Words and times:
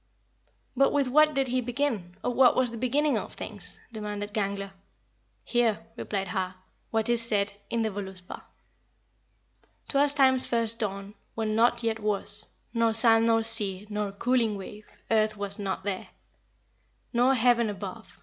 4. 0.73 0.73
"But 0.77 0.93
with 0.93 1.07
what 1.09 1.35
did 1.35 1.49
he 1.49 1.61
begin, 1.61 2.15
or 2.23 2.33
what 2.33 2.55
was 2.55 2.71
the 2.71 2.75
beginning 2.77 3.19
of 3.19 3.33
things?" 3.35 3.79
demanded 3.93 4.33
Gangler. 4.33 4.71
"Hear," 5.43 5.85
replied 5.95 6.29
Har, 6.29 6.55
"what 6.89 7.07
is 7.07 7.21
said 7.21 7.53
in 7.69 7.83
the 7.83 7.91
Voluspa." 7.91 8.41
"'Twas 9.89 10.15
time's 10.15 10.43
first 10.47 10.79
dawn, 10.79 11.13
When 11.35 11.53
nought 11.55 11.83
yet 11.83 11.99
was, 11.99 12.47
Nor 12.73 12.95
sand 12.95 13.27
nor 13.27 13.43
sea, 13.43 13.85
Nor 13.91 14.11
cooling 14.13 14.57
wave; 14.57 14.87
Earth 15.11 15.37
was 15.37 15.59
not 15.59 15.83
there, 15.83 16.07
Nor 17.13 17.35
heaven 17.35 17.69
above. 17.69 18.17